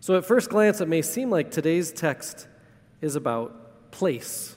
[0.00, 2.48] So, at first glance, it may seem like today's text
[3.02, 4.56] is about place,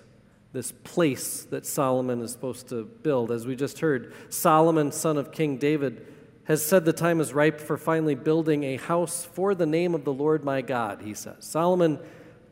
[0.54, 3.29] this place that Solomon is supposed to build.
[3.29, 6.08] As we just heard, Solomon, son of King David,
[6.46, 10.06] has said the time is ripe for finally building a house for the name of
[10.06, 11.46] the Lord my God, he says.
[11.46, 11.99] Solomon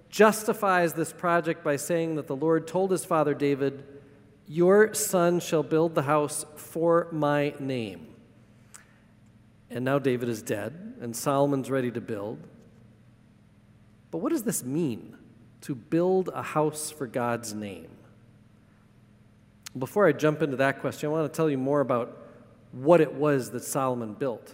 [0.10, 3.86] justifies this project by saying that the Lord told his father David,
[4.48, 8.08] Your son shall build the house for my name.
[9.70, 12.48] And now David is dead, and Solomon's ready to build.
[14.12, 15.18] But what does this mean,
[15.62, 17.88] to build a house for God's name?
[19.78, 22.18] Before I jump into that question, I want to tell you more about
[22.74, 24.54] what it was that Solomon built.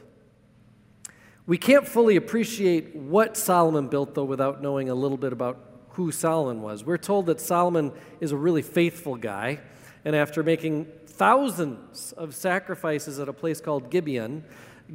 [1.47, 5.57] We can't fully appreciate what Solomon built, though, without knowing a little bit about
[5.91, 6.83] who Solomon was.
[6.83, 9.59] We're told that Solomon is a really faithful guy,
[10.05, 14.43] and after making thousands of sacrifices at a place called Gibeon,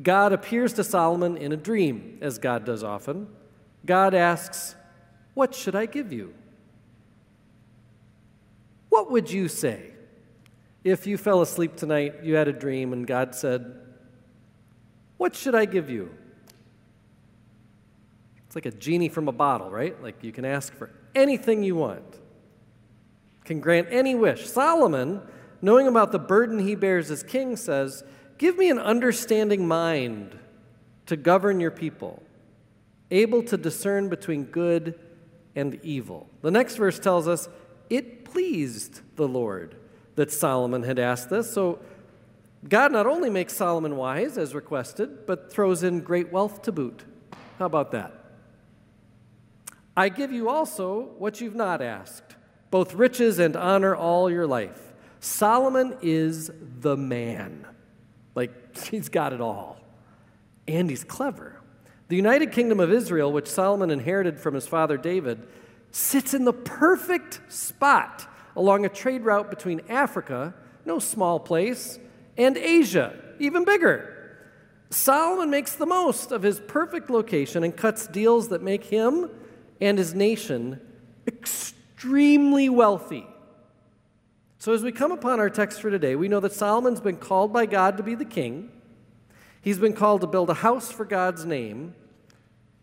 [0.03, 3.27] God appears to Solomon in a dream, as God does often.
[3.85, 4.75] God asks,
[5.35, 6.35] What should I give you?
[8.89, 9.93] What would you say
[10.85, 13.75] if you fell asleep tonight, you had a dream, and God said,
[15.17, 16.11] What should I give you?
[18.47, 20.01] It's like a genie from a bottle, right?
[20.03, 22.21] Like you can ask for anything you want,
[23.45, 24.47] can grant any wish.
[24.47, 25.23] Solomon,
[25.63, 28.05] knowing about the burden he bears as king, says,
[28.39, 30.39] Give me an understanding mind
[31.07, 32.23] to govern your people,
[33.13, 34.99] able to discern between good
[35.55, 36.29] and evil.
[36.41, 37.49] The next verse tells us
[37.91, 39.77] it pleased the Lord
[40.17, 41.53] that Solomon had asked this.
[41.53, 41.79] So
[42.69, 47.05] God not only makes Solomon wise as requested, but throws in great wealth to boot.
[47.59, 48.13] How about that?
[49.97, 52.37] I give you also what you've not asked,
[52.71, 54.93] both riches and honor all your life.
[55.21, 57.67] Solomon is the man.
[58.35, 59.79] Like, he's got it all.
[60.67, 61.62] And he's clever.
[62.13, 65.47] The United Kingdom of Israel, which Solomon inherited from his father David,
[65.93, 70.53] sits in the perfect spot along a trade route between Africa,
[70.85, 71.99] no small place,
[72.37, 74.37] and Asia, even bigger.
[74.91, 79.31] Solomon makes the most of his perfect location and cuts deals that make him
[79.81, 80.83] and his nation
[81.27, 83.27] extremely wealthy.
[84.59, 87.55] So, as we come upon our text for today, we know that Solomon's been called
[87.55, 88.71] by God to be the king.
[89.63, 91.95] He's been called to build a house for God's name,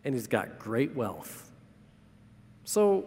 [0.04, 1.52] and he's got great wealth.
[2.64, 3.06] So,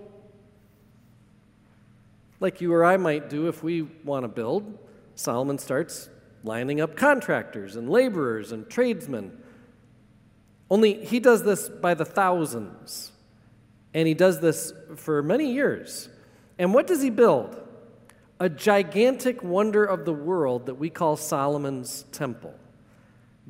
[2.38, 4.78] like you or I might do if we want to build,
[5.16, 6.08] Solomon starts
[6.44, 9.36] lining up contractors and laborers and tradesmen.
[10.70, 13.10] Only he does this by the thousands,
[13.92, 16.08] and he does this for many years.
[16.58, 17.58] And what does he build?
[18.42, 22.52] a gigantic wonder of the world that we call Solomon's temple.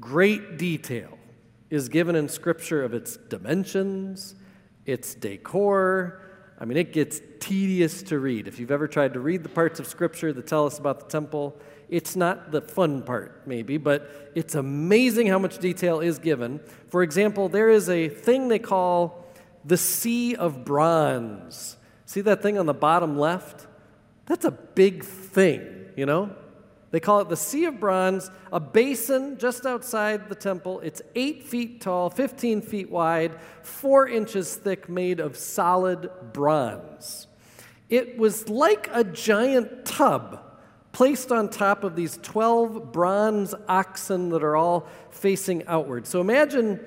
[0.01, 1.19] Great detail
[1.71, 4.35] is given in Scripture of its dimensions,
[4.87, 6.21] its decor.
[6.59, 8.47] I mean, it gets tedious to read.
[8.47, 11.07] If you've ever tried to read the parts of Scripture that tell us about the
[11.07, 11.57] temple,
[11.89, 16.61] it's not the fun part, maybe, but it's amazing how much detail is given.
[16.89, 19.27] For example, there is a thing they call
[19.65, 21.77] the Sea of Bronze.
[22.07, 23.67] See that thing on the bottom left?
[24.27, 26.35] That's a big thing, you know?
[26.93, 30.81] They call it the Sea of Bronze, a basin just outside the temple.
[30.81, 33.33] It's eight feet tall, 15 feet wide,
[33.63, 37.27] four inches thick, made of solid bronze.
[37.89, 40.45] It was like a giant tub
[40.93, 46.07] placed on top of these 12 bronze oxen that are all facing outward.
[46.07, 46.79] So imagine,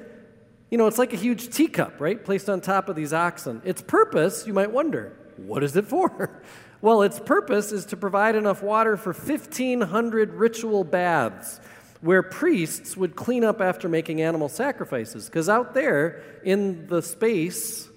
[0.69, 2.23] you know, it's like a huge teacup, right?
[2.23, 3.59] Placed on top of these oxen.
[3.65, 6.43] Its purpose, you might wonder, what is it for?
[6.85, 11.59] Well, its purpose is to provide enough water for 1,500 ritual baths
[12.01, 15.25] where priests would clean up after making animal sacrifices.
[15.25, 17.89] Because out there in the space,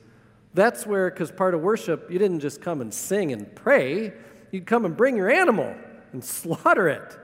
[0.55, 4.15] that's where, because part of worship, you didn't just come and sing and pray,
[4.53, 5.77] you'd come and bring your animal
[6.15, 7.15] and slaughter it.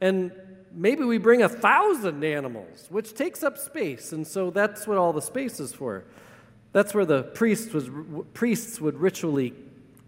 [0.00, 0.30] And
[0.72, 4.12] maybe we bring a thousand animals, which takes up space.
[4.12, 6.04] And so that's what all the space is for.
[6.70, 7.90] That's where the priests, was,
[8.32, 9.54] priests would ritually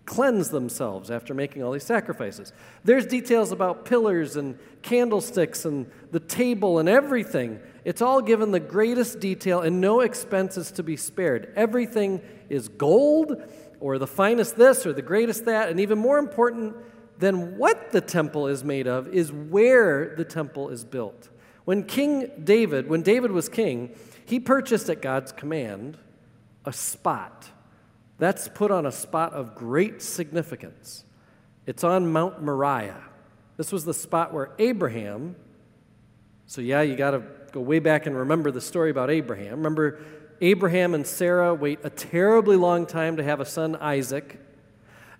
[0.04, 2.52] cleanse themselves after making all these sacrifices.
[2.84, 7.60] There's details about pillars and candlesticks and the table and everything.
[7.84, 11.52] It's all given the greatest detail and no expenses to be spared.
[11.54, 13.42] Everything is gold
[13.80, 16.76] or the finest this or the greatest that, and even more important
[17.18, 21.28] than what the temple is made of is where the temple is built.
[21.64, 23.94] When King David, when David was king,
[24.24, 25.98] he purchased at God's command
[26.64, 27.48] a spot
[28.22, 31.04] that's put on a spot of great significance.
[31.66, 33.02] It's on Mount Moriah.
[33.56, 35.36] This was the spot where Abraham,
[36.46, 37.22] so yeah, you got to
[37.52, 39.58] go way back and remember the story about Abraham.
[39.58, 40.00] Remember,
[40.40, 44.40] Abraham and Sarah wait a terribly long time to have a son, Isaac.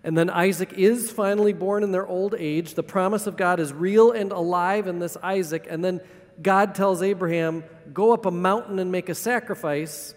[0.03, 2.75] And then Isaac is finally born in their old age.
[2.75, 5.67] The promise of God is real and alive in this Isaac.
[5.71, 6.01] And then
[6.41, 7.63] God tells Abraham,
[7.93, 10.15] Go up a mountain and make a sacrifice.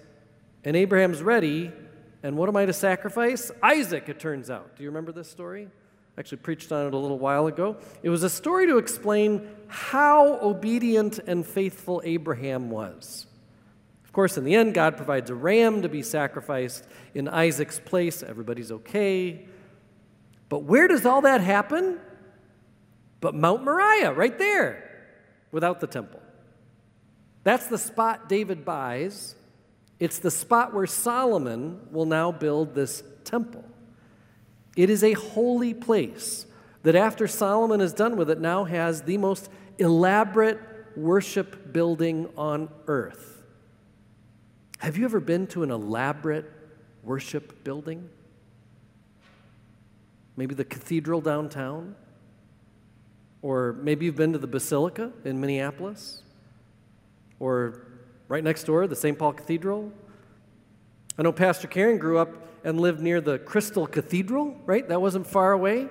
[0.64, 1.72] And Abraham's ready.
[2.26, 3.52] And what am I to sacrifice?
[3.62, 4.76] Isaac, it turns out.
[4.76, 5.68] Do you remember this story?
[5.68, 7.78] I actually preached on it a little while ago.
[8.02, 13.28] It was a story to explain how obedient and faithful Abraham was.
[14.06, 18.24] Of course, in the end, God provides a ram to be sacrificed in Isaac's place.
[18.24, 19.46] Everybody's okay.
[20.50, 22.00] But where does all that happen?
[23.22, 25.14] But Mount Moriah, right there,
[25.52, 26.24] without the temple.
[27.44, 29.36] That's the spot David buys.
[30.00, 33.64] It's the spot where Solomon will now build this temple.
[34.76, 36.46] It is a holy place
[36.84, 40.60] that, after Solomon is done with it, now has the most elaborate
[40.96, 43.44] worship building on earth.
[44.80, 46.46] Have you ever been to an elaborate
[47.04, 48.10] worship building?
[50.36, 51.96] Maybe the cathedral downtown?
[53.42, 56.22] Or maybe you've been to the Basilica in Minneapolis?
[57.40, 57.88] Or
[58.28, 59.18] right next door, the St.
[59.18, 59.92] Paul Cathedral?
[61.18, 62.30] I know Pastor Karen grew up
[62.64, 64.88] and lived near the Crystal Cathedral, right?
[64.88, 65.88] That wasn't far away.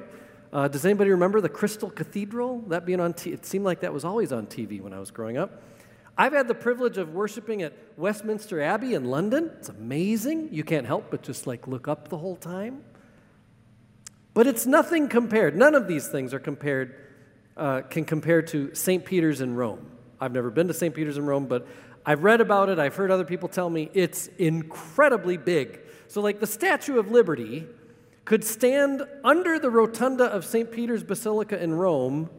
[0.52, 2.60] Uh, does anybody remember the Crystal Cathedral?
[2.69, 5.10] That being on, t- it seemed like that was always on TV when I was
[5.10, 5.62] growing up.
[6.16, 9.50] I've had the privilege of worshiping at Westminster Abbey in London.
[9.58, 10.50] It's amazing.
[10.52, 12.84] You can't help but just like look up the whole time.
[14.32, 15.56] But it's nothing compared.
[15.56, 16.94] None of these things are compared,
[17.56, 19.04] uh, can compare to St.
[19.04, 19.90] Peter's in Rome.
[20.20, 20.94] I've never been to St.
[20.94, 21.66] Peter's in Rome, but
[22.06, 22.78] I've read about it.
[22.78, 25.80] I've heard other people tell me it's incredibly big.
[26.08, 27.66] So, like the Statue of Liberty
[28.24, 30.70] could stand under the rotunda of St.
[30.70, 32.30] Peter's Basilica in Rome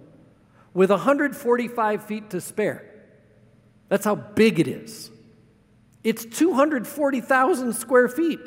[0.73, 2.91] with 145 feet to spare.
[3.89, 5.11] That's how big it is.
[6.03, 8.39] It's 240,000 square feet.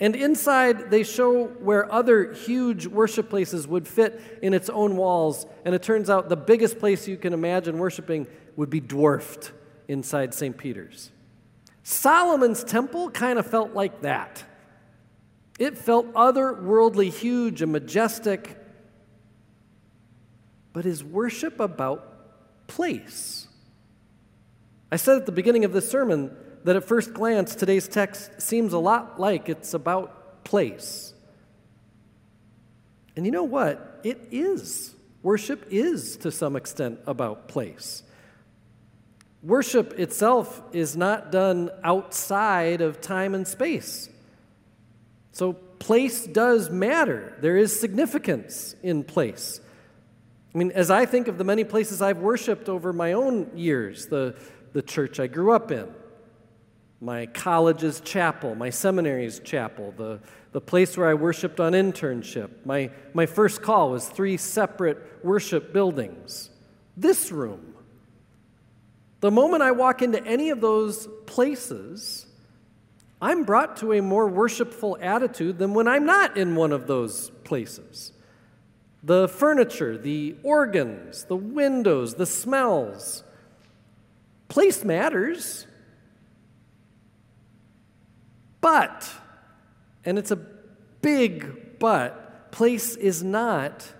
[0.00, 5.46] And inside, they show where other huge worship places would fit in its own walls.
[5.64, 9.52] And it turns out the biggest place you can imagine worshiping would be dwarfed
[9.88, 10.56] inside St.
[10.56, 11.10] Peter's.
[11.82, 14.42] Solomon's temple kind of felt like that.
[15.58, 18.58] It felt otherworldly huge and majestic.
[20.72, 23.46] But is worship about place?
[24.90, 26.34] I said at the beginning of this sermon
[26.64, 31.12] that at first glance, today's text seems a lot like it's about place.
[33.16, 34.00] And you know what?
[34.04, 34.94] It is.
[35.22, 38.03] Worship is, to some extent, about place.
[39.44, 44.08] Worship itself is not done outside of time and space.
[45.32, 47.36] So, place does matter.
[47.42, 49.60] There is significance in place.
[50.54, 54.06] I mean, as I think of the many places I've worshiped over my own years,
[54.06, 54.34] the,
[54.72, 55.92] the church I grew up in,
[57.02, 60.20] my college's chapel, my seminary's chapel, the,
[60.52, 62.50] the place where I worshiped on internship.
[62.64, 66.48] My, my first call was three separate worship buildings.
[66.96, 67.73] This room.
[69.24, 72.26] The moment I walk into any of those places,
[73.22, 77.30] I'm brought to a more worshipful attitude than when I'm not in one of those
[77.42, 78.12] places.
[79.02, 83.24] The furniture, the organs, the windows, the smells.
[84.48, 85.66] Place matters.
[88.60, 89.10] But,
[90.04, 90.40] and it's a
[91.00, 93.90] big but, place is not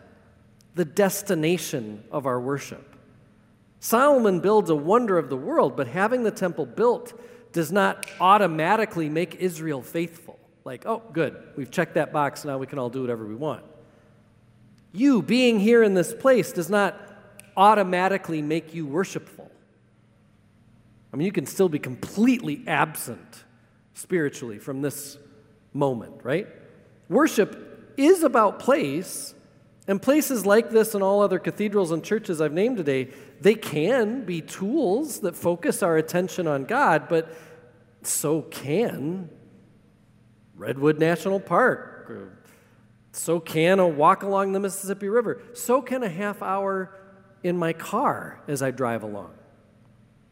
[0.75, 2.93] the destination of our worship.
[3.85, 7.12] Solomon builds a wonder of the world, but having the temple built
[7.53, 10.38] does not automatically make Israel faithful.
[10.64, 13.62] Like, oh, good, we've checked that box, now we can all do whatever we want.
[14.95, 16.99] You being here in this place does not
[17.59, 19.50] automatically make you worshipful.
[21.12, 23.45] I mean, you can still be completely absent
[23.93, 25.19] spiritually from this
[25.75, 26.47] moment, right?
[27.11, 29.35] Worship is about place,
[29.87, 33.09] and places like this and all other cathedrals and churches I've named today,
[33.41, 37.37] they can be tools that focus our attention on God, but
[38.03, 39.29] so can
[40.57, 42.12] Redwood National Park.
[43.12, 45.41] So can a walk along the Mississippi River.
[45.53, 46.99] So can a half hour
[47.43, 49.33] in my car as I drive along.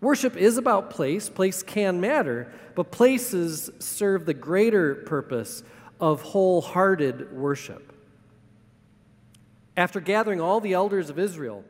[0.00, 5.62] Worship is about place, place can matter, but places serve the greater purpose
[6.00, 7.92] of wholehearted worship.
[9.82, 11.64] After gathering all the elders of Israel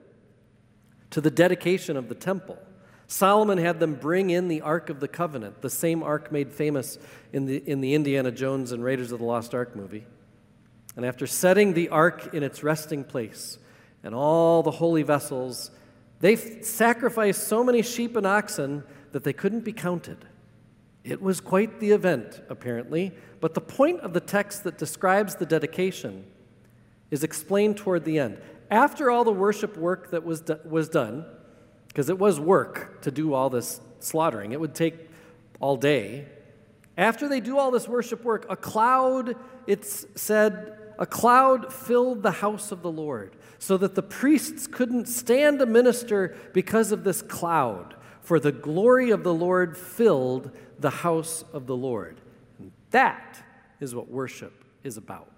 [1.08, 2.58] to the dedication of the temple,
[3.06, 6.98] Solomon had them bring in the Ark of the Covenant, the same ark made famous
[7.32, 10.04] in the, in the Indiana Jones and Raiders of the Lost Ark movie.
[10.94, 13.56] And after setting the ark in its resting place
[14.04, 15.70] and all the holy vessels,
[16.20, 20.18] they sacrificed so many sheep and oxen that they couldn't be counted.
[21.02, 25.46] It was quite the event, apparently, but the point of the text that describes the
[25.46, 26.26] dedication
[27.12, 28.38] is explained toward the end.
[28.70, 31.26] After all the worship work that was, do- was done,
[31.88, 34.94] because it was work to do all this slaughtering, it would take
[35.60, 36.24] all day.
[36.96, 42.30] After they do all this worship work, a cloud, it's said, a cloud filled the
[42.30, 47.20] house of the Lord, so that the priests couldn't stand to minister because of this
[47.20, 52.20] cloud, for the glory of the Lord filled the house of the Lord.
[52.58, 53.42] And that
[53.80, 55.31] is what worship is about.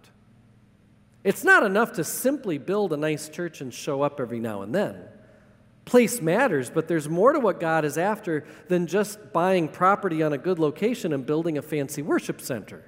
[1.24, 4.74] It's not enough to simply build a nice church and show up every now and
[4.74, 4.96] then.
[5.86, 10.32] Place matters, but there's more to what God is after than just buying property on
[10.32, 12.84] a good location and building a fancy worship center.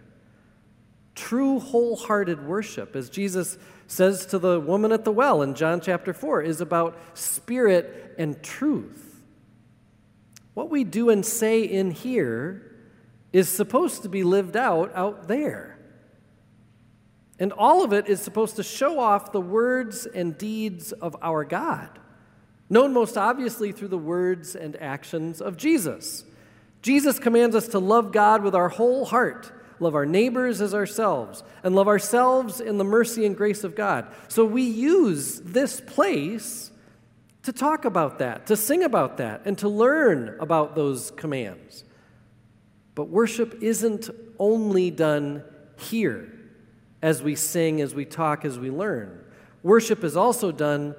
[1.14, 6.12] True wholehearted worship, as Jesus says to the woman at the well in John chapter
[6.12, 9.22] 4, is about spirit and truth.
[10.52, 12.74] What we do and say in here
[13.32, 15.75] is supposed to be lived out out there.
[17.38, 21.44] And all of it is supposed to show off the words and deeds of our
[21.44, 21.98] God
[22.68, 26.24] known most obviously through the words and actions of Jesus.
[26.82, 31.42] Jesus commands us to love God with our whole heart, love our neighbors as ourselves,
[31.62, 34.06] and love ourselves in the mercy and grace of God.
[34.28, 36.70] So we use this place
[37.42, 41.84] to talk about that, to sing about that, and to learn about those commands.
[42.94, 45.44] But worship isn't only done
[45.76, 46.32] here
[47.02, 49.24] as we sing, as we talk, as we learn.
[49.62, 50.94] Worship is also done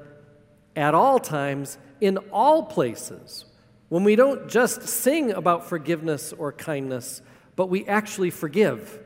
[0.75, 3.45] at all times, in all places.
[3.89, 7.21] When we don't just sing about forgiveness or kindness,
[7.55, 8.99] but we actually forgive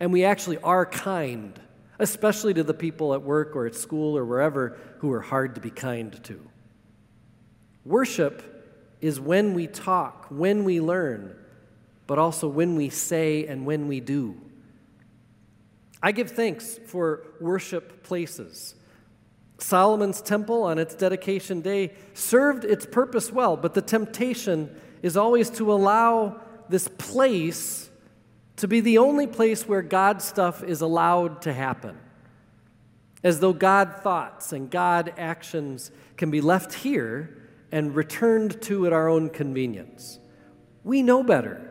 [0.00, 1.60] and we actually are kind,
[1.98, 5.60] especially to the people at work or at school or wherever who are hard to
[5.60, 6.40] be kind to.
[7.84, 8.42] Worship
[9.00, 11.36] is when we talk, when we learn,
[12.06, 14.40] but also when we say and when we do.
[16.02, 18.74] I give thanks for worship places.
[19.58, 25.48] Solomon's temple on its dedication day served its purpose well, but the temptation is always
[25.50, 27.88] to allow this place
[28.56, 31.98] to be the only place where God stuff is allowed to happen.
[33.22, 38.92] As though God thoughts and God actions can be left here and returned to at
[38.92, 40.18] our own convenience.
[40.84, 41.68] We know better.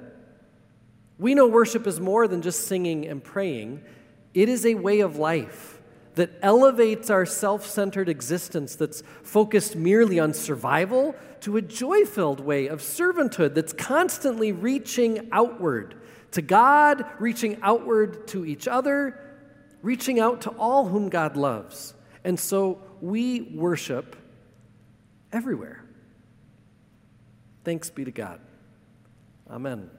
[1.20, 3.84] We know worship is more than just singing and praying,
[4.34, 5.80] it is a way of life
[6.16, 12.40] that elevates our self centered existence that's focused merely on survival to a joy filled
[12.40, 15.96] way of servanthood that's constantly reaching outward
[16.32, 19.20] to God, reaching outward to each other,
[19.82, 21.94] reaching out to all whom God loves.
[22.24, 24.16] And so we worship
[25.34, 25.84] everywhere.
[27.64, 28.40] Thanks be to God.
[29.50, 29.90] Amen.